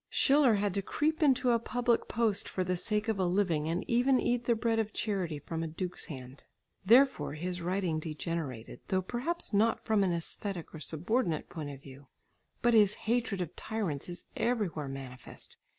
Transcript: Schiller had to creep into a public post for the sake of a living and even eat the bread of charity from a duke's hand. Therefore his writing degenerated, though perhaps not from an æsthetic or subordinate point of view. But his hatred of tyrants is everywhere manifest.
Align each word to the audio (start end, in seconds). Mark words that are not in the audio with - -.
Schiller 0.09 0.55
had 0.55 0.73
to 0.73 0.81
creep 0.81 1.21
into 1.21 1.51
a 1.51 1.59
public 1.59 2.07
post 2.07 2.49
for 2.49 2.63
the 2.63 2.75
sake 2.75 3.07
of 3.07 3.19
a 3.19 3.25
living 3.27 3.69
and 3.69 3.87
even 3.87 4.19
eat 4.19 4.45
the 4.45 4.55
bread 4.55 4.79
of 4.79 4.93
charity 4.93 5.37
from 5.37 5.61
a 5.61 5.67
duke's 5.67 6.05
hand. 6.05 6.43
Therefore 6.83 7.33
his 7.35 7.61
writing 7.61 7.99
degenerated, 7.99 8.79
though 8.87 9.03
perhaps 9.03 9.53
not 9.53 9.85
from 9.85 10.03
an 10.03 10.09
æsthetic 10.09 10.73
or 10.73 10.79
subordinate 10.79 11.49
point 11.49 11.69
of 11.69 11.83
view. 11.83 12.07
But 12.63 12.73
his 12.73 12.95
hatred 13.05 13.41
of 13.41 13.55
tyrants 13.55 14.09
is 14.09 14.25
everywhere 14.35 14.87
manifest. 14.87 15.57